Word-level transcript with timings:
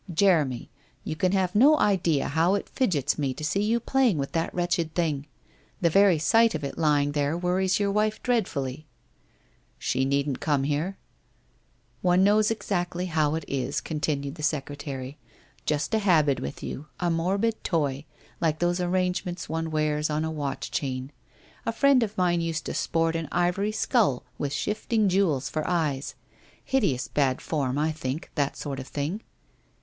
'Jeremy, 0.11 0.67
you 1.03 1.15
can 1.15 1.31
have 1.31 1.53
no 1.53 1.77
idea 1.77 2.27
how 2.29 2.55
it 2.55 2.67
fidgets 2.67 3.19
me 3.19 3.35
to 3.35 3.43
see 3.43 3.61
you 3.61 3.79
playing 3.79 4.17
with 4.17 4.31
that 4.31 4.51
wretched 4.51 4.95
thing! 4.95 5.27
The 5.79 5.91
very 5.91 6.17
sight 6.17 6.55
of 6.55 6.63
it 6.63 6.75
lying 6.75 7.11
there 7.11 7.37
worries 7.37 7.79
your 7.79 7.91
wife 7.91 8.23
dreadfully.'' 8.23 8.87
She 9.77 10.03
needn't 10.03 10.39
come 10.39 10.63
here.' 10.63 10.97
e 10.97 10.97
One 12.01 12.23
knows 12.23 12.49
exactly 12.49 13.05
how 13.05 13.35
it 13.35 13.45
is,' 13.47 13.79
continued 13.79 14.33
the 14.33 14.41
secretary;' 14.41 15.19
just 15.67 15.93
a 15.93 15.99
habit 15.99 16.39
with 16.39 16.63
you, 16.63 16.87
a 16.99 17.11
morbid 17.11 17.63
toy, 17.63 18.05
like 18.39 18.57
those 18.57 18.79
arrange 18.81 19.23
ments 19.23 19.47
one 19.49 19.69
wears 19.69 20.09
on 20.09 20.25
a 20.25 20.31
watch 20.31 20.71
chain. 20.71 21.11
A 21.63 21.71
friend 21.71 22.01
of 22.01 22.17
mine 22.17 22.41
used 22.41 22.65
to 22.65 22.73
sport 22.73 23.15
an 23.15 23.27
ivory 23.31 23.71
skull 23.71 24.23
with 24.39 24.51
shifting 24.51 25.07
jewels 25.09 25.47
for 25.47 25.61
eyes. 25.67 26.15
Hideous 26.65 27.07
bad 27.07 27.39
form, 27.39 27.77
I 27.77 27.91
think, 27.91 28.31
that 28.33 28.57
sort 28.57 28.79
of 28.79 28.87
thing.' 28.87 29.21